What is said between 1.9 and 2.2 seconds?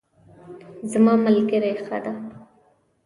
ده